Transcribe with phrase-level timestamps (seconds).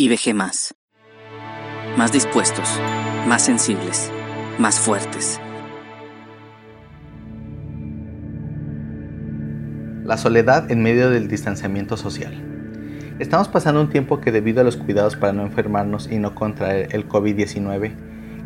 [0.00, 0.76] IBG más.
[1.96, 2.68] Más dispuestos,
[3.26, 4.12] más sensibles,
[4.56, 5.40] más fuertes.
[10.04, 12.32] La soledad en medio del distanciamiento social.
[13.18, 16.94] Estamos pasando un tiempo que debido a los cuidados para no enfermarnos y no contraer
[16.94, 17.90] el COVID-19,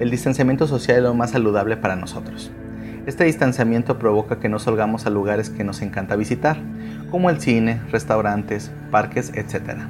[0.00, 2.50] el distanciamiento social es lo más saludable para nosotros.
[3.04, 6.56] Este distanciamiento provoca que no salgamos a lugares que nos encanta visitar,
[7.10, 9.82] como el cine, restaurantes, parques, etc.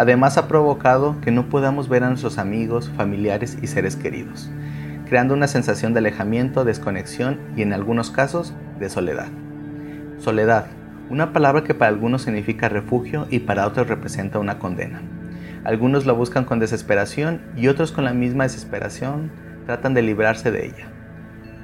[0.00, 4.50] Además ha provocado que no podamos ver a nuestros amigos, familiares y seres queridos,
[5.06, 9.28] creando una sensación de alejamiento, desconexión y en algunos casos de soledad.
[10.16, 10.68] Soledad,
[11.10, 15.02] una palabra que para algunos significa refugio y para otros representa una condena.
[15.64, 19.30] Algunos la buscan con desesperación y otros con la misma desesperación
[19.66, 20.86] tratan de librarse de ella.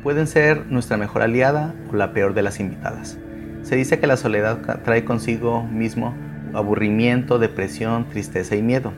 [0.02, 3.16] Pueden ser nuestra mejor aliada o la peor de las invitadas.
[3.62, 6.14] Se dice que la soledad trae consigo mismo
[6.56, 8.92] aburrimiento, depresión, tristeza y miedo.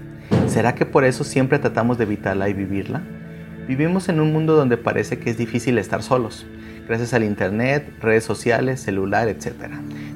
[0.47, 3.03] ¿Será que por eso siempre tratamos de evitarla y vivirla?
[3.67, 6.47] Vivimos en un mundo donde parece que es difícil estar solos,
[6.87, 9.55] gracias al Internet, redes sociales, celular, etc.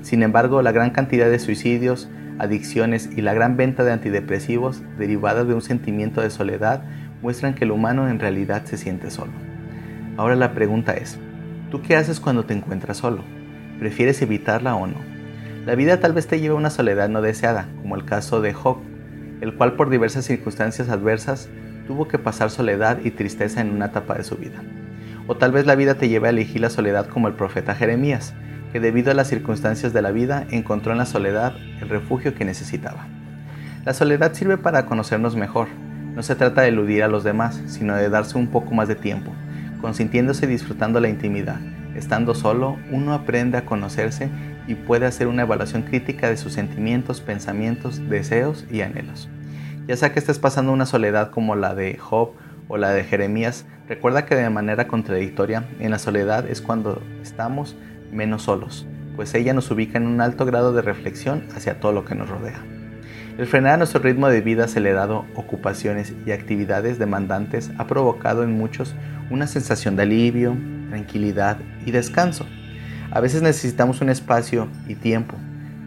[0.03, 5.47] Sin embargo, la gran cantidad de suicidios, adicciones y la gran venta de antidepresivos derivadas
[5.47, 6.85] de un sentimiento de soledad
[7.21, 9.33] muestran que el humano en realidad se siente solo.
[10.17, 11.19] Ahora la pregunta es,
[11.71, 13.23] ¿tú qué haces cuando te encuentras solo?
[13.79, 15.12] ¿Prefieres evitarla o no?
[15.65, 18.53] La vida tal vez te lleve a una soledad no deseada, como el caso de
[18.53, 18.79] Job,
[19.41, 21.49] el cual por diversas circunstancias adversas
[21.87, 24.61] tuvo que pasar soledad y tristeza en una etapa de su vida.
[25.29, 28.35] O tal vez la vida te lleve a elegir la soledad como el profeta Jeremías,
[28.73, 32.45] que debido a las circunstancias de la vida encontró en la soledad el refugio que
[32.45, 33.07] necesitaba.
[33.85, 35.69] La soledad sirve para conocernos mejor.
[36.17, 38.97] No se trata de eludir a los demás, sino de darse un poco más de
[38.97, 39.33] tiempo,
[39.81, 41.61] consintiéndose y disfrutando la intimidad.
[42.03, 44.29] Estando solo, uno aprende a conocerse
[44.67, 49.29] y puede hacer una evaluación crítica de sus sentimientos, pensamientos, deseos y anhelos.
[49.87, 52.33] Ya sea que estés pasando una soledad como la de Job
[52.67, 57.77] o la de Jeremías, recuerda que de manera contradictoria, en la soledad es cuando estamos
[58.11, 58.85] menos solos,
[59.15, 62.29] pues ella nos ubica en un alto grado de reflexión hacia todo lo que nos
[62.29, 62.65] rodea.
[63.39, 68.93] El frenar nuestro ritmo de vida acelerado, ocupaciones y actividades demandantes ha provocado en muchos
[69.31, 70.57] una sensación de alivio,
[70.93, 72.45] tranquilidad y descanso.
[73.11, 75.37] A veces necesitamos un espacio y tiempo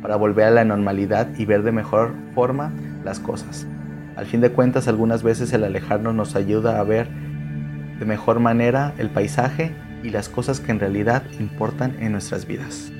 [0.01, 2.71] para volver a la normalidad y ver de mejor forma
[3.03, 3.67] las cosas.
[4.15, 7.07] Al fin de cuentas, algunas veces el alejarnos nos ayuda a ver
[7.99, 12.91] de mejor manera el paisaje y las cosas que en realidad importan en nuestras vidas.